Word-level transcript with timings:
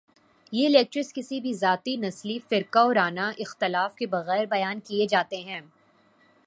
یہ 0.53 0.69
لیکچرز 0.69 1.11
کسی 1.13 1.39
بھی 1.41 1.53
ذاتی، 1.53 1.95
نسلی، 1.97 2.37
فرقہ 2.49 2.85
ورانہ 2.85 3.29
اختلاف 3.39 3.95
کے 3.95 4.07
بغیر 4.07 4.45
بیان 4.45 4.79
کیے 4.79 5.05
جاتے 5.07 5.41
ہیں 5.41 5.61